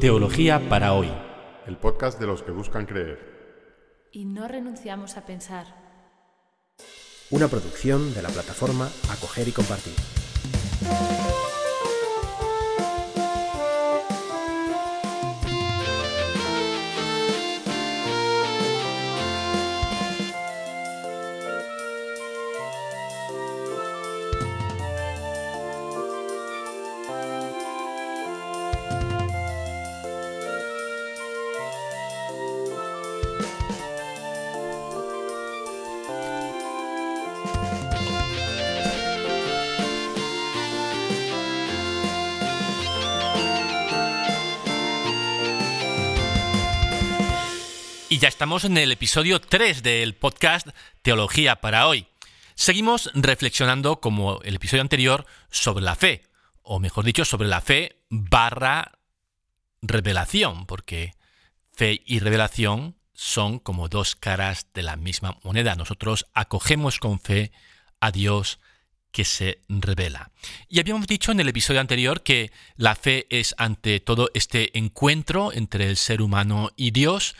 [0.00, 1.10] Teología para hoy.
[1.66, 3.18] El podcast de los que buscan creer.
[4.12, 5.66] Y no renunciamos a pensar.
[7.30, 9.94] Una producción de la plataforma Acoger y Compartir.
[48.18, 50.66] Y ya estamos en el episodio 3 del podcast
[51.02, 52.08] Teología para hoy.
[52.56, 56.24] Seguimos reflexionando, como el episodio anterior, sobre la fe,
[56.62, 58.98] o mejor dicho, sobre la fe barra
[59.82, 61.12] revelación, porque
[61.70, 65.76] fe y revelación son como dos caras de la misma moneda.
[65.76, 67.52] Nosotros acogemos con fe
[68.00, 68.58] a Dios
[69.12, 70.32] que se revela.
[70.68, 75.52] Y habíamos dicho en el episodio anterior que la fe es ante todo este encuentro
[75.52, 77.36] entre el ser humano y Dios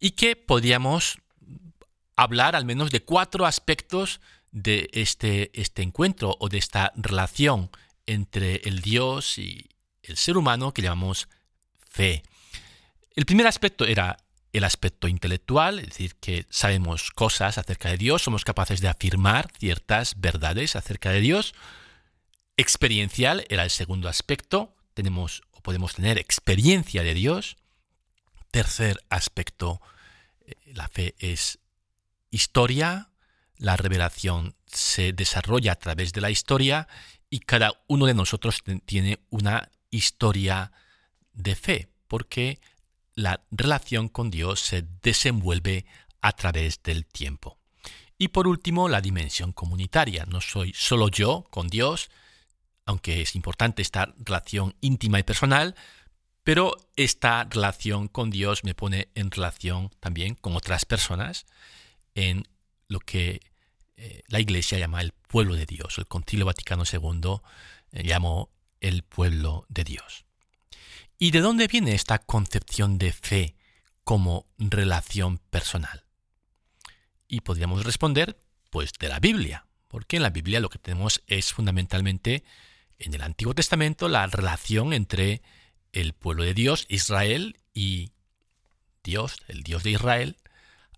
[0.00, 1.18] y que podríamos
[2.16, 7.70] hablar al menos de cuatro aspectos de este, este encuentro o de esta relación
[8.06, 9.68] entre el Dios y
[10.02, 11.28] el ser humano que llamamos
[11.88, 12.22] fe.
[13.14, 14.16] El primer aspecto era
[14.52, 19.50] el aspecto intelectual, es decir, que sabemos cosas acerca de Dios, somos capaces de afirmar
[19.58, 21.54] ciertas verdades acerca de Dios.
[22.56, 27.56] Experiencial era el segundo aspecto, tenemos o podemos tener experiencia de Dios.
[28.50, 29.80] Tercer aspecto,
[30.46, 31.58] eh, la fe es
[32.30, 33.10] historia,
[33.56, 36.88] la revelación se desarrolla a través de la historia
[37.30, 40.72] y cada uno de nosotros tiene una historia
[41.32, 42.60] de fe, porque
[43.14, 45.86] la relación con Dios se desenvuelve
[46.20, 47.58] a través del tiempo.
[48.16, 50.26] Y por último, la dimensión comunitaria.
[50.26, 52.10] No soy solo yo con Dios,
[52.84, 55.76] aunque es importante esta relación íntima y personal,
[56.48, 61.44] pero esta relación con Dios me pone en relación también con otras personas
[62.14, 62.48] en
[62.88, 63.42] lo que
[63.98, 65.98] eh, la Iglesia llama el pueblo de Dios.
[65.98, 67.42] El Concilio Vaticano II
[67.92, 68.48] eh, llamó
[68.80, 70.24] el pueblo de Dios.
[71.18, 73.54] ¿Y de dónde viene esta concepción de fe
[74.02, 76.06] como relación personal?
[77.28, 78.38] Y podríamos responder,
[78.70, 82.42] pues de la Biblia, porque en la Biblia lo que tenemos es fundamentalmente
[82.98, 85.42] en el Antiguo Testamento la relación entre
[85.92, 88.10] el pueblo de Dios, Israel, y
[89.04, 90.36] Dios, el Dios de Israel,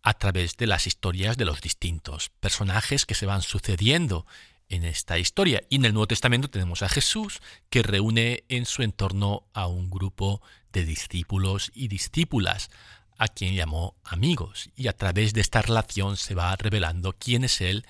[0.03, 4.27] a través de las historias de los distintos personajes que se van sucediendo
[4.69, 5.62] en esta historia.
[5.69, 9.91] Y en el Nuevo Testamento tenemos a Jesús que reúne en su entorno a un
[9.91, 10.41] grupo
[10.73, 12.71] de discípulos y discípulas,
[13.19, 14.71] a quien llamó amigos.
[14.77, 17.84] Y a través de esta relación se va revelando quién es Él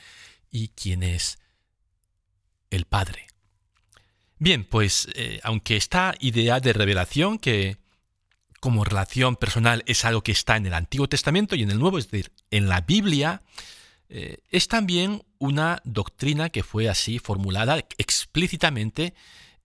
[0.50, 1.38] y quién es
[2.70, 3.28] el Padre.
[4.40, 7.76] Bien, pues eh, aunque esta idea de revelación que
[8.58, 11.98] como relación personal es algo que está en el Antiguo Testamento y en el Nuevo,
[11.98, 13.42] es decir, en la Biblia,
[14.08, 19.12] eh, es también una doctrina que fue así formulada explícitamente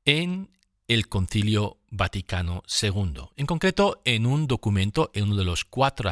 [0.04, 0.50] en
[0.90, 3.30] el Concilio Vaticano II.
[3.38, 6.12] En concreto, en un documento, en uno de los cuatro,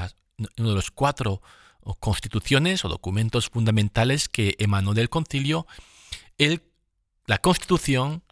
[0.57, 1.41] uno de los cuatro
[1.99, 5.67] constituciones o documentos fundamentales que emanó del concilio,
[7.25, 8.23] la Constitución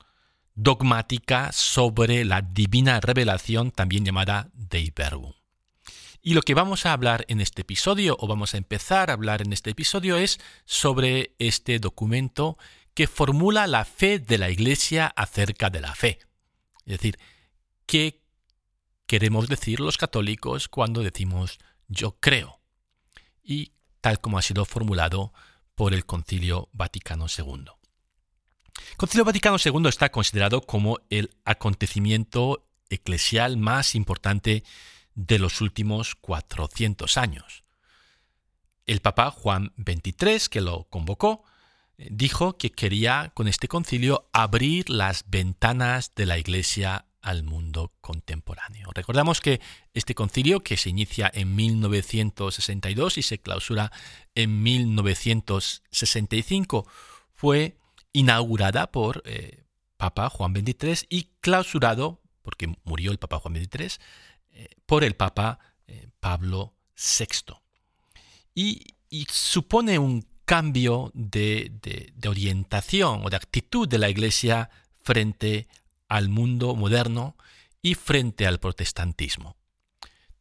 [0.56, 5.34] dogmática sobre la divina revelación, también llamada Dei Verbum.
[6.22, 9.42] Y lo que vamos a hablar en este episodio, o vamos a empezar a hablar
[9.42, 12.58] en este episodio, es sobre este documento
[12.94, 16.20] que formula la fe de la Iglesia acerca de la fe.
[16.86, 17.18] Es decir,
[17.88, 18.22] ¿qué
[19.08, 21.58] queremos decir los católicos cuando decimos
[21.88, 22.60] yo creo?
[23.44, 25.34] Y tal como ha sido formulado
[25.74, 27.81] por el Concilio Vaticano II.
[28.98, 34.64] Concilio Vaticano II está considerado como el acontecimiento eclesial más importante
[35.16, 37.64] de los últimos 400 años.
[38.86, 41.44] El Papa Juan XXIII, que lo convocó,
[41.98, 47.94] eh, dijo que quería con este concilio abrir las ventanas de la Iglesia al mundo
[48.02, 48.90] contemporáneo.
[48.94, 49.62] Recordamos que
[49.94, 53.92] este concilio, que se inicia en 1962 y se clausura
[54.34, 56.88] en 1965,
[57.36, 57.78] fue
[58.14, 59.64] inaugurada por eh,
[59.98, 63.92] Papa Juan XXIII y clausurado, porque murió el Papa Juan XXIII,
[64.52, 67.54] eh, por el Papa eh, Pablo VI.
[68.54, 68.96] Y,
[69.30, 74.70] supone un cambio de, de, orientación o de actitud de la Iglesia
[75.04, 75.68] frente
[76.08, 77.36] al mundo moderno
[77.82, 79.58] y frente al protestantismo.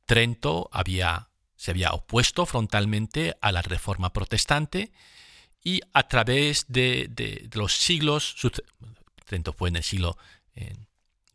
[0.07, 4.93] Trento había, se había opuesto frontalmente a la reforma protestante
[5.63, 8.37] y a través de, los siglos,
[9.27, 10.17] Trento fue en el siglo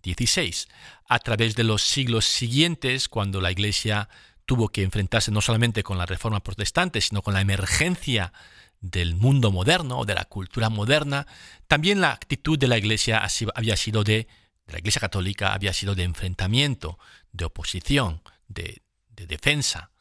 [0.03, 0.67] XVI,
[1.07, 4.09] a través de los siglos siguientes, cuando la Iglesia
[4.45, 8.33] tuvo que enfrentarse no solamente con la reforma protestante, sino con la emergencia
[8.81, 11.25] del mundo moderno de la cultura moderna,
[11.67, 13.25] también la actitud de la Iglesia
[13.55, 14.27] había sido de,
[14.67, 16.97] la Iglesia católica había sido de enfrentamiento,
[17.31, 19.91] de oposición, de, defensa.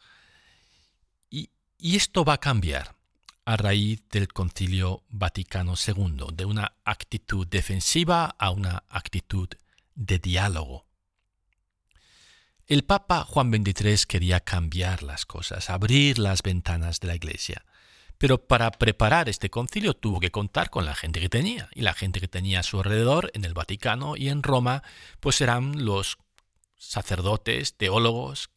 [1.31, 2.94] Y esto va a cambiar
[3.45, 9.49] a raíz del Concilio Vaticano II, de una actitud defensiva a una actitud
[9.95, 10.87] de diálogo.
[12.67, 17.65] El Papa Juan XXIII quería cambiar las cosas, abrir las ventanas de la Iglesia.
[18.17, 21.69] Pero para preparar este concilio tuvo que contar con la gente que tenía.
[21.75, 24.83] Y la gente que tenía a su alrededor en el Vaticano y en Roma,
[25.21, 26.17] pues eran los
[26.77, 28.51] sacerdotes, teólogos,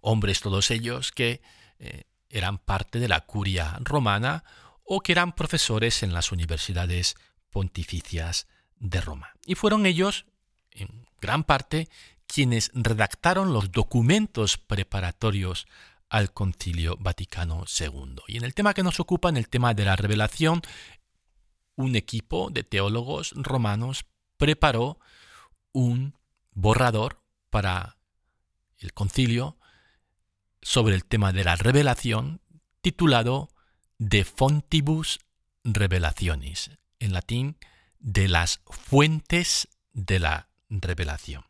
[0.00, 1.40] hombres todos ellos que
[1.78, 4.44] eh, eran parte de la curia romana
[4.82, 7.14] o que eran profesores en las universidades
[7.50, 9.30] pontificias de Roma.
[9.46, 10.26] Y fueron ellos,
[10.72, 11.88] en gran parte,
[12.26, 15.66] quienes redactaron los documentos preparatorios
[16.08, 18.16] al Concilio Vaticano II.
[18.26, 20.60] Y en el tema que nos ocupa, en el tema de la revelación,
[21.76, 24.98] un equipo de teólogos romanos preparó
[25.72, 26.14] un
[26.52, 27.96] borrador para
[28.78, 29.56] el concilio
[30.64, 32.40] sobre el tema de la revelación
[32.80, 33.50] titulado
[33.98, 35.20] De Fontibus
[35.62, 37.56] Revelationis, en latín,
[37.98, 41.44] de las fuentes de la revelación.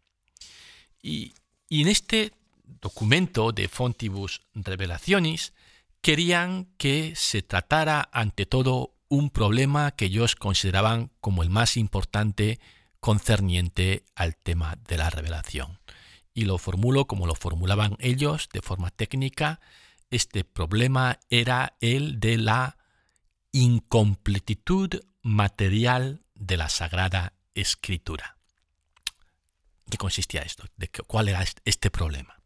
[1.00, 1.32] Y,
[1.70, 2.32] en este
[2.80, 5.52] documento de Fontibus Revelationis
[6.00, 12.58] querían que se tratara ante todo un problema que ellos consideraban como el más importante
[13.00, 15.78] concerniente al tema de la revelación.
[16.34, 19.60] Y lo formulo como lo formulaban ellos de forma técnica.
[20.10, 22.76] Este problema era el de la
[23.52, 28.34] incompletitud material de la Sagrada Escritura
[29.90, 32.40] qué consistía esto, de cuál era este problema.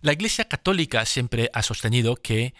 [0.00, 2.54] La Iglesia Católica siempre ha sostenido que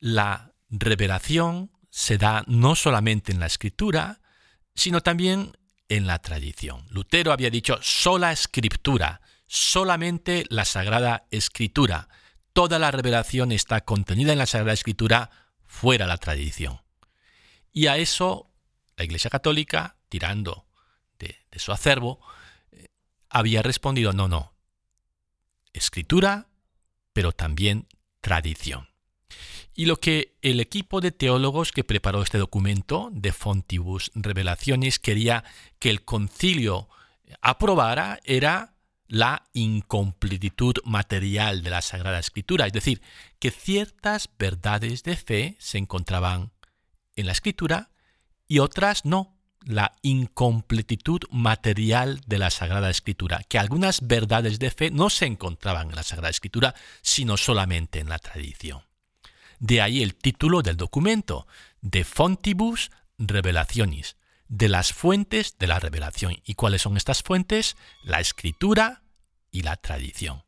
[0.00, 4.20] la revelación se da no solamente en la escritura,
[4.74, 5.56] sino también
[5.88, 6.86] en la tradición.
[6.90, 12.08] Lutero había dicho sola escritura, solamente la Sagrada Escritura.
[12.52, 15.30] Toda la revelación está contenida en la Sagrada Escritura,
[15.66, 16.80] fuera la tradición.
[17.72, 18.52] Y a eso
[18.96, 20.66] la Iglesia Católica, tirando
[21.18, 22.20] de su acervo,
[23.28, 24.54] había respondido, no, no,
[25.72, 26.48] escritura,
[27.12, 27.88] pero también
[28.20, 28.88] tradición.
[29.74, 35.44] Y lo que el equipo de teólogos que preparó este documento de Fontibus Revelaciones quería
[35.78, 36.88] que el concilio
[37.40, 38.74] aprobara era
[39.08, 43.00] la incompletitud material de la Sagrada Escritura, es decir,
[43.38, 46.52] que ciertas verdades de fe se encontraban
[47.16, 47.90] en la Escritura
[48.46, 49.34] y otras no.
[49.64, 55.88] La incompletitud material de la Sagrada Escritura, que algunas verdades de fe no se encontraban
[55.88, 58.82] en la Sagrada Escritura, sino solamente en la tradición.
[59.58, 61.48] De ahí el título del documento,
[61.80, 64.16] de Fontibus Revelationis,
[64.48, 66.36] de las fuentes de la revelación.
[66.44, 67.76] ¿Y cuáles son estas fuentes?
[68.02, 69.02] La escritura
[69.50, 70.42] y la tradición.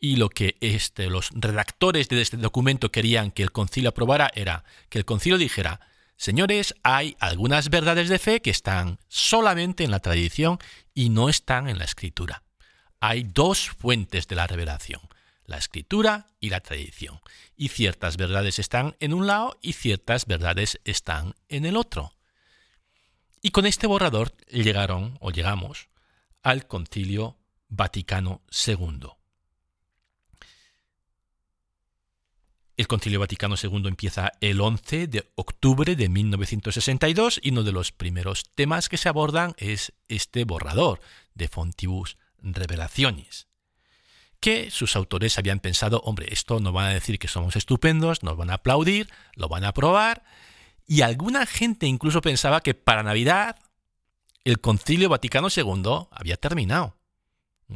[0.00, 4.64] Y lo que este, los redactores de este documento querían que el concilio aprobara era
[4.88, 5.80] que el concilio dijera,
[6.16, 10.58] Señores, hay algunas verdades de fe que están solamente en la tradición
[10.94, 12.44] y no están en la escritura.
[13.00, 15.00] Hay dos fuentes de la revelación,
[15.46, 17.20] la escritura y la tradición.
[17.56, 22.12] Y ciertas verdades están en un lado y ciertas verdades están en el otro.
[23.44, 25.88] Y con este borrador llegaron o llegamos
[26.44, 27.36] al Concilio
[27.68, 29.08] Vaticano II.
[32.76, 37.90] El Concilio Vaticano II empieza el 11 de octubre de 1962 y uno de los
[37.90, 41.00] primeros temas que se abordan es este borrador
[41.34, 43.48] de Fontibus Revelaciones,
[44.38, 48.36] que sus autores habían pensado, hombre, esto nos van a decir que somos estupendos, nos
[48.36, 50.24] van a aplaudir, lo van a aprobar,
[50.86, 53.56] y alguna gente incluso pensaba que para Navidad
[54.44, 56.96] el Concilio Vaticano II había terminado.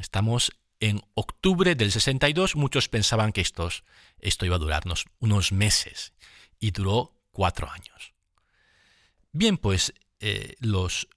[0.01, 3.85] Estamos en octubre del 62 muchos pensaban que estos,
[4.19, 6.13] esto iba a durarnos unos meses
[6.59, 8.13] y duró cuatro años.
[9.33, 11.09] Bien, pues eh, los,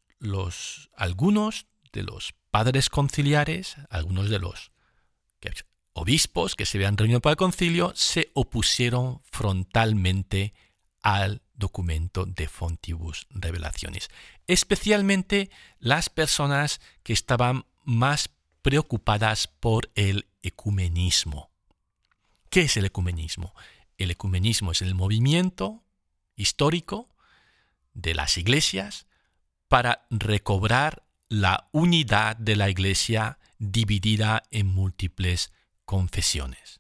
[0.96, 4.72] algunos de los padres conciliares, algunos de los
[5.94, 10.54] obispos que se habían reunido para el concilio, se opusieron frontalmente
[11.02, 14.10] al documento de Fontibus Revelaciones,
[14.48, 18.30] especialmente las personas que estaban más
[18.62, 21.52] preocupadas por el ecumenismo.
[22.50, 23.54] ¿Qué es el ecumenismo?
[23.98, 25.84] El ecumenismo es el movimiento
[26.36, 27.10] histórico
[27.94, 29.06] de las iglesias
[29.68, 35.52] para recobrar la unidad de la iglesia dividida en múltiples
[35.86, 36.80] confesiones.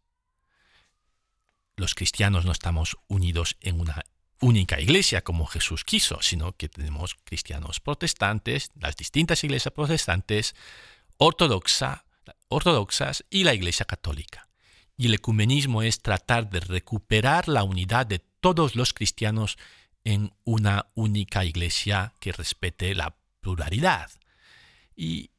[1.75, 4.03] Los cristianos no estamos unidos en una
[4.41, 10.55] única iglesia como Jesús quiso, sino que tenemos cristianos protestantes, las distintas iglesias protestantes,
[11.17, 12.05] ortodoxa,
[12.47, 14.47] ortodoxas y la iglesia católica.
[14.97, 19.57] Y el ecumenismo es tratar de recuperar la unidad de todos los cristianos
[20.03, 24.11] en una única iglesia que respete la pluralidad.
[24.95, 25.31] Y,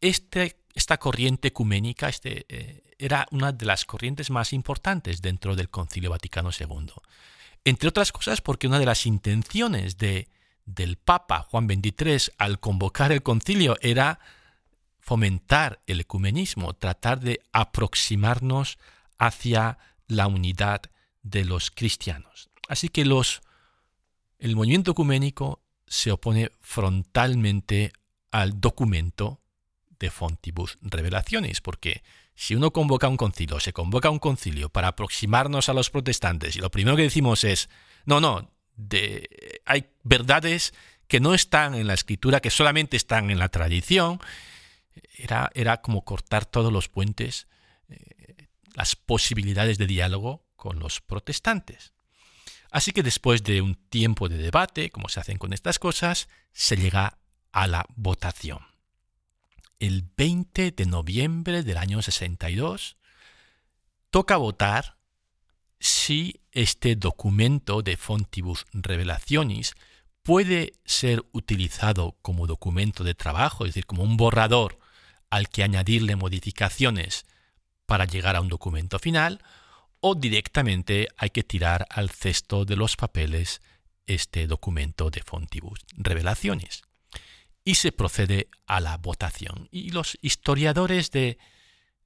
[0.00, 5.70] este, esta corriente ecuménica este, eh, era una de las corrientes más importantes dentro del
[5.70, 6.92] Concilio Vaticano II.
[7.64, 10.28] Entre otras cosas porque una de las intenciones de,
[10.66, 14.20] del Papa Juan XXIII al convocar el concilio era
[15.00, 18.78] fomentar el ecumenismo, tratar de aproximarnos
[19.18, 20.82] hacia la unidad
[21.22, 22.50] de los cristianos.
[22.68, 23.42] Así que los,
[24.38, 27.92] el movimiento ecuménico se opone frontalmente
[28.30, 29.40] al documento
[29.98, 32.02] de Fontibus Revelaciones, porque
[32.34, 36.60] si uno convoca un concilio, se convoca un concilio para aproximarnos a los protestantes y
[36.60, 37.68] lo primero que decimos es,
[38.04, 38.50] no, no,
[39.64, 40.74] hay verdades
[41.06, 44.20] que no están en la escritura, que solamente están en la tradición,
[45.16, 47.46] era, era como cortar todos los puentes,
[47.88, 51.92] eh, las posibilidades de diálogo con los protestantes.
[52.70, 56.76] Así que después de un tiempo de debate, como se hacen con estas cosas, se
[56.76, 57.18] llega
[57.52, 58.73] a la votación
[59.84, 62.96] el 20 de noviembre del año 62,
[64.10, 64.96] toca votar
[65.78, 69.74] si este documento de Fontibus Revelationis
[70.22, 74.78] puede ser utilizado como documento de trabajo, es decir, como un borrador
[75.28, 77.26] al que añadirle modificaciones
[77.84, 79.42] para llegar a un documento final,
[80.00, 83.60] o directamente hay que tirar al cesto de los papeles
[84.06, 86.82] este documento de Fontibus Revelationis
[87.64, 89.68] y se procede a la votación.
[89.72, 91.38] Y los historiadores de,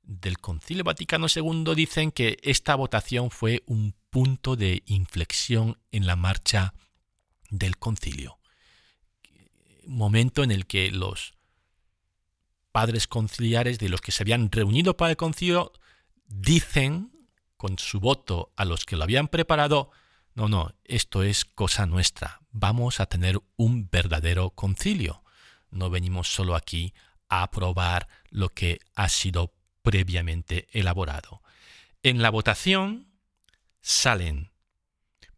[0.02, 6.16] del Concilio Vaticano II dicen que esta votación fue un punto de inflexión en la
[6.16, 6.74] marcha
[7.50, 8.38] del concilio.
[9.86, 11.34] Momento en el que los
[12.70, 15.72] padres conciliares de los que se habían reunido para el concilio
[16.26, 17.10] dicen
[17.56, 19.90] con su voto a los que lo habían preparado,
[20.34, 25.24] no, no, esto es cosa nuestra, vamos a tener un verdadero concilio
[25.70, 26.94] no venimos solo aquí
[27.28, 31.42] a aprobar lo que ha sido previamente elaborado.
[32.02, 33.08] En la votación
[33.80, 34.50] salen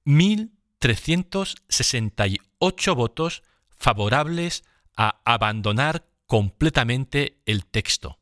[0.05, 4.65] 1.368 votos favorables
[4.97, 8.19] a abandonar completamente el texto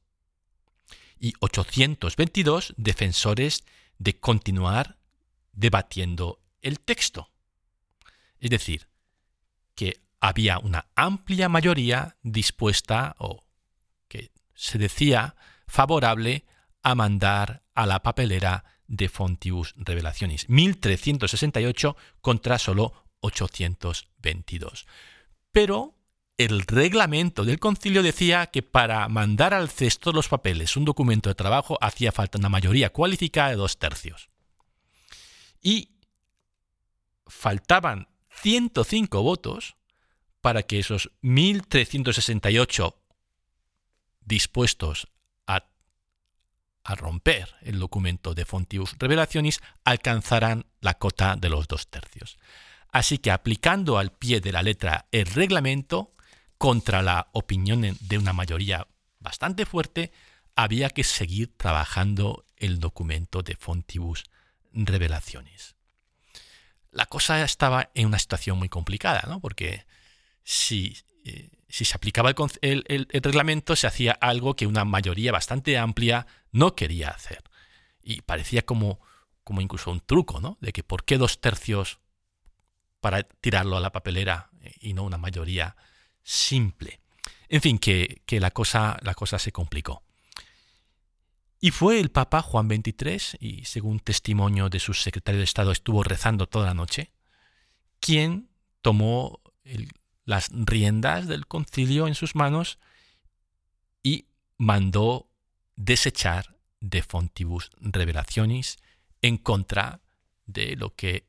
[1.20, 3.64] y 822 defensores
[3.98, 4.98] de continuar
[5.52, 7.30] debatiendo el texto.
[8.38, 8.88] Es decir,
[9.74, 13.44] que había una amplia mayoría dispuesta o
[14.08, 16.44] que se decía favorable
[16.82, 20.48] a mandar a la papelera de Fontibus Revelaciones.
[20.48, 24.86] 1368 contra solo 822.
[25.52, 25.94] Pero
[26.36, 31.34] el reglamento del concilio decía que para mandar al cesto los papeles un documento de
[31.34, 34.30] trabajo hacía falta una mayoría cualificada de dos tercios.
[35.60, 35.96] Y
[37.26, 39.77] faltaban 105 votos
[40.40, 42.94] para que esos 1.368
[44.24, 45.08] dispuestos
[45.46, 45.64] a,
[46.94, 52.38] romper el documento de Fontius Revelationis alcanzaran la cota de los dos tercios.
[52.90, 56.14] Así que aplicando al pie de la letra el reglamento,
[56.58, 58.86] contra la opinión de una mayoría
[59.20, 60.12] bastante fuerte,
[60.56, 64.24] había que seguir trabajando el documento de Fontibus
[64.72, 65.76] Revelaciones.
[66.90, 69.40] La cosa estaba en una situación muy complicada, ¿no?
[69.40, 69.86] porque
[70.50, 76.26] si, eh, si se aplicaba el, reglamento, se hacía algo que una mayoría bastante amplia
[76.52, 77.44] no quería hacer.
[78.02, 78.98] Y parecía como,
[79.44, 80.56] como incluso un truco, ¿no?
[80.62, 81.98] De que por qué dos tercios
[83.00, 84.48] para tirarlo a la papelera
[84.80, 85.76] y no una mayoría
[86.22, 87.02] simple.
[87.50, 90.02] En fin, que, la, cosa, la cosa se complicó.
[91.60, 96.02] Y fue el Papa Juan XXIII, y según testimonio de su secretario de Estado estuvo
[96.02, 97.12] rezando toda la noche,
[98.00, 98.48] quien
[98.80, 99.90] tomó el,
[100.28, 102.78] las riendas del concilio en sus manos
[104.02, 104.26] y
[104.58, 105.30] mandó
[105.74, 108.76] desechar de Fontibus Revelationis
[109.22, 110.02] en contra
[110.44, 111.24] de lo que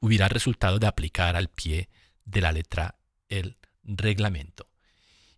[0.00, 1.88] hubiera resultado de aplicar al pie
[2.24, 2.96] de la letra
[3.28, 4.66] el reglamento.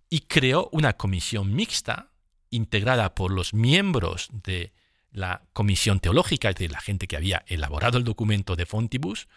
[0.08, 2.10] Y creó una comisión mixta
[2.48, 4.72] integrada por los miembros de
[5.10, 9.28] la comisión teológica, es decir, la gente que había elaborado el documento de Fontibus,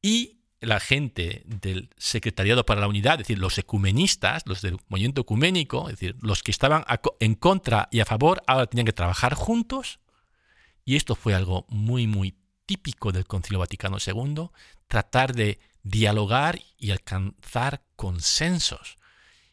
[0.00, 5.22] y la gente del Secretariado para la Unidad, es decir, los ecumenistas, los del movimiento
[5.22, 6.84] ecuménico, es decir, los que estaban
[7.20, 9.98] en contra y a favor, ahora tenían que trabajar juntos.
[10.84, 14.50] Y esto fue algo muy, muy típico del Concilio Vaticano II,
[14.86, 18.96] tratar de dialogar y alcanzar consensos,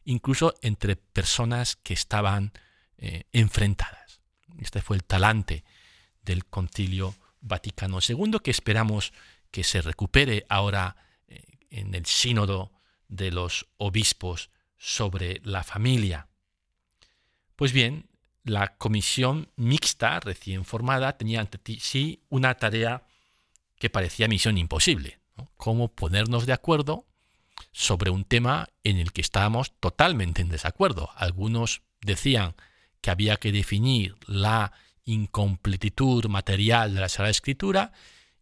[0.06, 2.54] incluso entre personas que estaban
[2.98, 4.22] eh, enfrentadas.
[4.60, 5.64] Este fue el talante
[6.22, 9.12] del Concilio Vaticano II, que esperamos
[9.52, 10.96] que se recupere ahora
[11.28, 12.72] eh, en el sínodo
[13.08, 16.28] de los obispos sobre la familia.
[17.56, 18.10] Pues bien,
[18.44, 23.04] la comisión mixta recién formada tenía ante sí una tarea
[23.78, 25.20] que parecía misión imposible.
[25.58, 27.06] Cómo ponernos de acuerdo
[27.72, 31.10] sobre un tema en el que estábamos totalmente en desacuerdo.
[31.16, 32.56] Algunos decían
[33.02, 34.74] que había que definir la
[35.06, 37.92] incompletitud material de la Sagrada Escritura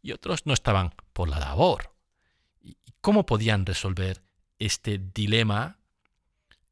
[0.08, 1.94] y otros no estaban por la labor.
[2.62, 4.24] ¿Y cómo podían resolver
[4.58, 5.80] este dilema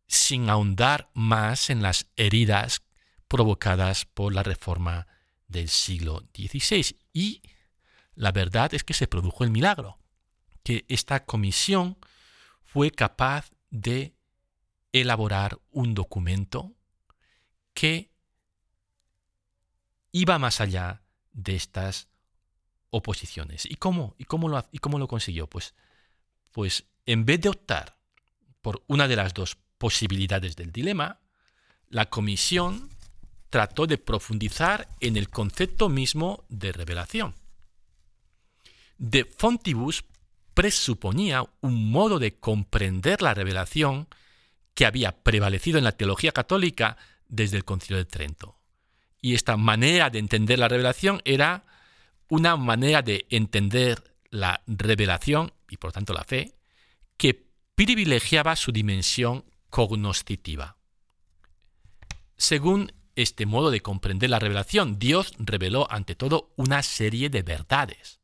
[0.08, 2.84] sin ahondar más en las heridas
[3.28, 5.08] provocadas por la reforma
[5.50, 6.98] del siglo XVI?
[7.12, 7.42] Y
[8.14, 10.00] la verdad es que se produjo el milagro,
[10.64, 11.98] que esta comisión
[12.64, 14.16] fue capaz de
[14.94, 16.74] elaborar un documento
[17.74, 18.12] que
[20.14, 21.02] iba más allá
[21.34, 22.08] de estas
[22.96, 23.66] oposiciones.
[23.66, 24.16] ¿Y cómo?
[24.18, 25.48] ¿Y cómo lo, y cómo lo consiguió?
[25.48, 25.74] Pues,
[26.52, 27.98] pues en vez de optar
[28.62, 31.20] por una de las dos posibilidades del dilema,
[31.90, 32.90] la comisión
[33.50, 37.36] trató de profundizar en el concepto mismo de revelación.
[38.98, 40.06] De Fontibus
[40.54, 44.08] presuponía un modo de comprender la revelación
[44.74, 46.98] que había prevalecido en la teología católica
[47.28, 48.58] desde el Concilio de Trento.
[49.22, 51.66] Y esta manera de entender la revelación era
[52.30, 56.54] una manera de entender la revelación y por tanto la fe
[57.18, 60.78] que privilegiaba su dimensión cognoscitiva.
[62.38, 68.20] Según este modo de comprender la revelación, Dios reveló ante todo una serie de verdades.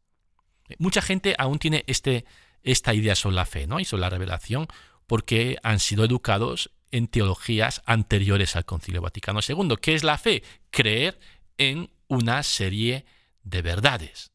[0.79, 2.25] Mucha gente aún tiene este,
[2.63, 3.79] esta idea sobre la fe ¿no?
[3.79, 4.67] y sobre la revelación
[5.07, 9.75] porque han sido educados en teologías anteriores al Concilio Vaticano II.
[9.81, 10.43] ¿Qué es la fe?
[10.69, 11.19] Creer
[11.57, 14.31] en una serie de verdades.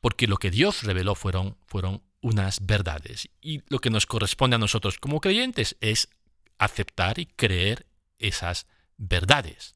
[0.00, 3.28] Porque lo que Dios reveló fueron, fueron unas verdades.
[3.40, 6.08] Y lo que nos corresponde a nosotros como creyentes es
[6.58, 7.86] aceptar y creer
[8.18, 9.74] esas verdades.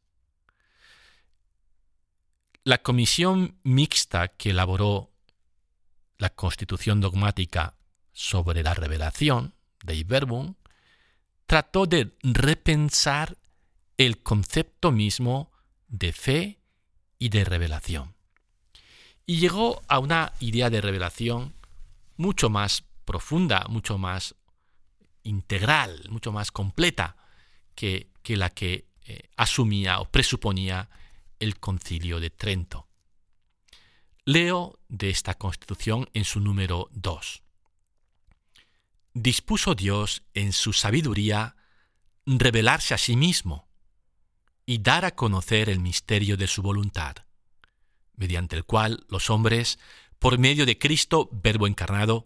[2.64, 5.10] La comisión mixta que elaboró
[6.18, 7.76] la constitución dogmática
[8.12, 10.54] sobre la revelación de Iberbum
[11.46, 13.38] trató de repensar
[13.96, 15.50] el concepto mismo
[15.88, 16.59] de fe
[17.20, 18.16] y de revelación.
[19.26, 21.54] Y llegó a una idea de revelación
[22.16, 24.34] mucho más profunda, mucho más
[25.22, 27.16] integral, mucho más completa
[27.76, 30.88] que, la que eh, asumía o presuponía
[31.38, 32.88] el concilio de Trento.
[34.24, 37.42] Leo de esta constitución en su número 2.
[39.12, 41.56] Dispuso Dios en su sabiduría
[42.26, 43.69] revelarse a sí mismo
[44.70, 47.16] y dar a conocer el misterio de su voluntad,
[48.14, 49.80] mediante el cual los hombres,
[50.20, 52.24] por medio de Cristo, Verbo encarnado,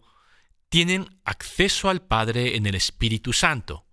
[0.69, 3.87] tienen acceso al Padre en el Espíritu Santo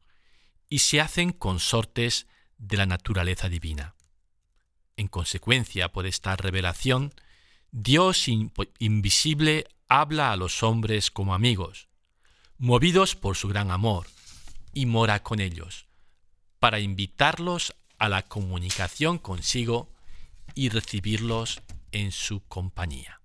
[0.68, 2.26] y se hacen consortes
[2.58, 3.94] de la naturaleza divina.
[4.98, 7.14] En consecuencia, por esta revelación,
[7.70, 8.28] Dios
[8.78, 11.88] invisible habla a los hombres como amigos,
[12.58, 14.08] movidos por su gran amor,
[14.74, 15.86] y mora con ellos,
[16.58, 19.88] para invitarlos a la comunicación consigo
[20.56, 21.62] y recibirlos
[21.92, 23.20] en su compañía.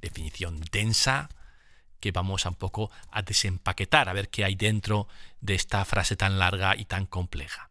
[0.00, 1.28] Definición densa
[2.00, 5.06] que vamos un poco a desempaquetar, a ver qué hay dentro
[5.42, 7.70] de esta frase tan larga y tan compleja.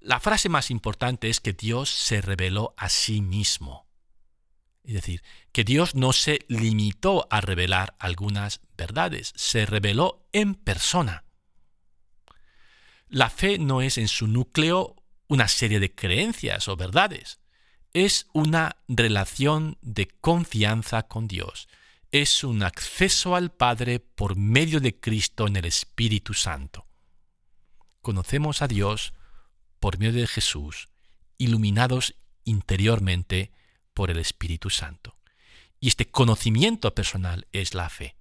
[0.00, 3.86] La frase más importante es que Dios se reveló a sí mismo.
[4.82, 11.22] Es decir, que Dios no se limitó a revelar algunas verdades, se reveló en persona.
[13.10, 14.94] La fe no es en su núcleo
[15.26, 17.40] una serie de creencias o verdades,
[17.92, 21.68] es una relación de confianza con Dios,
[22.12, 26.86] es un acceso al Padre por medio de Cristo en el Espíritu Santo.
[28.00, 29.12] Conocemos a Dios
[29.80, 30.88] por medio de Jesús,
[31.36, 33.50] iluminados interiormente
[33.92, 35.16] por el Espíritu Santo.
[35.80, 38.19] Y este conocimiento personal es la fe.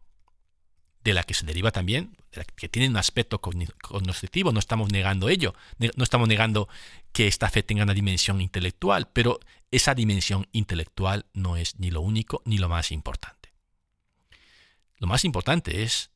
[1.09, 2.15] De la que se deriva también,
[2.55, 6.69] que tiene un aspecto cognoscitivo, no estamos negando ello, no estamos negando
[7.11, 9.39] que esta fe tenga una dimensión intelectual, pero
[9.71, 13.53] esa dimensión intelectual no es ni lo único ni lo más importante.
[14.97, 16.11] Lo más importante es,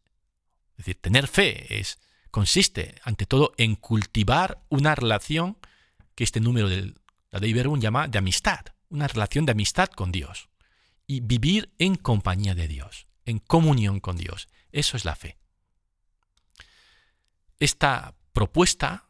[0.78, 2.00] decir, tener fe es,
[2.32, 5.58] consiste ante todo en cultivar una relación
[6.16, 6.94] que este número de
[7.32, 10.50] la de Iberbun llama de amistad, una relación de amistad con Dios
[11.08, 14.48] y vivir en compañía de Dios, en comunión con Dios.
[14.74, 15.38] Eso es la fe.
[17.60, 19.06] Esta propuesta,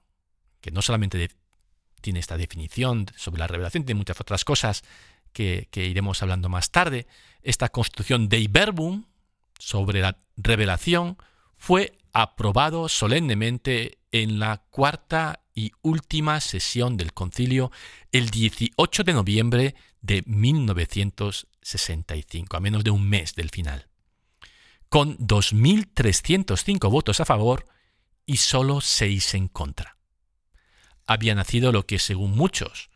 [0.61, 1.31] que no solamente
[2.01, 4.83] tiene esta definición sobre la revelación, tiene muchas otras cosas
[5.31, 7.07] que, iremos hablando más tarde,
[7.41, 9.05] esta construcción de Iberbum
[9.57, 11.17] sobre la revelación
[11.57, 17.71] fue aprobado solemnemente en la cuarta y última sesión del concilio
[18.11, 23.87] el 18 de noviembre de 1965, a menos de un mes del final,
[24.93, 27.65] con 2.305 votos a favor
[28.27, 29.97] y solo 6 en contra.
[31.07, 32.91] Había nacido lo que, según muchos,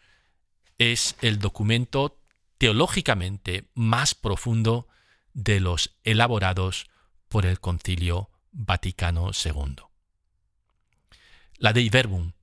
[0.77, 2.21] es el documento
[2.60, 4.88] teológicamente más profundo
[5.33, 6.88] de los elaborados
[7.29, 9.77] por el concilio Vaticano II.
[11.57, 12.33] La Dei Verbum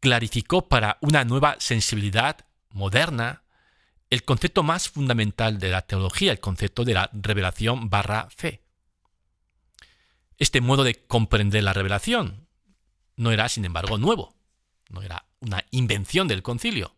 [0.00, 3.42] clarificó para una nueva sensibilidad moderna
[4.10, 8.62] el concepto más fundamental de la teología, el concepto de la revelación barra fe.
[10.38, 12.46] Este modo de comprender la revelación
[13.16, 14.36] no era, sin embargo, nuevo,
[14.90, 16.94] no era una invención del concilio,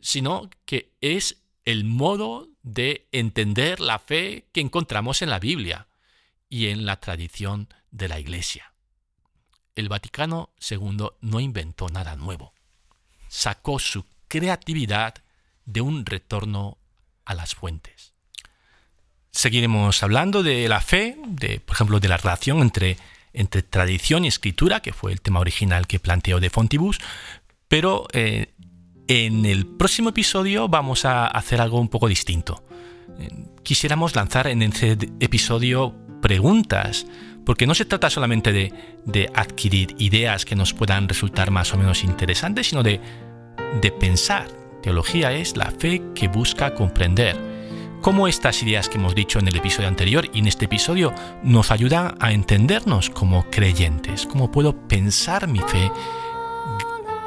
[0.00, 5.88] sino que es el modo de entender la fe que encontramos en la Biblia
[6.48, 8.72] y en la tradición de la Iglesia.
[9.74, 12.54] El Vaticano II no inventó nada nuevo,
[13.28, 15.22] sacó su creatividad
[15.66, 16.78] de un retorno
[17.24, 18.14] a las fuentes.
[19.32, 22.96] Seguiremos hablando de la fe, de, por ejemplo, de la relación entre,
[23.34, 26.98] entre tradición y escritura, que fue el tema original que planteó de Fontibus,
[27.68, 28.54] pero eh,
[29.08, 32.64] en el próximo episodio vamos a hacer algo un poco distinto.
[33.18, 33.28] Eh,
[33.62, 37.06] quisiéramos lanzar en este episodio preguntas,
[37.44, 38.72] porque no se trata solamente de,
[39.04, 43.00] de, adquirir ideas que nos puedan resultar más o menos interesantes, sino de,
[43.80, 47.36] de pensar teología es la fe que busca comprender
[48.02, 51.72] cómo estas ideas que hemos dicho en el episodio anterior y en este episodio nos
[51.72, 55.90] ayudan a entendernos como creyentes, cómo puedo pensar mi fe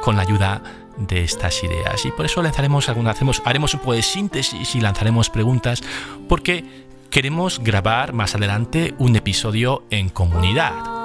[0.01, 0.63] con la ayuda
[0.99, 2.05] de estas ideas.
[2.05, 5.83] Y por eso lanzaremos algunas, haremos un poco de síntesis y lanzaremos preguntas,
[6.29, 6.63] porque
[7.09, 10.98] queremos grabar más adelante un episodio en comunidad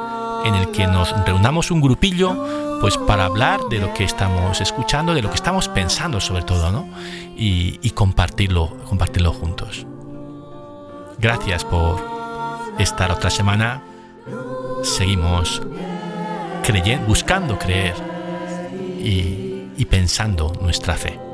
[0.44, 5.14] en el que nos reunamos un grupillo pues para hablar de lo que estamos escuchando,
[5.14, 6.88] de lo que estamos pensando sobre todo, ¿no?
[7.36, 9.86] Y, compartirlo, compartirlo juntos.
[11.18, 12.02] Gracias por
[12.78, 13.82] estar otra semana.
[14.82, 15.62] Seguimos
[16.62, 17.94] creyendo, buscando creer
[19.00, 21.33] y pensando nuestra fe.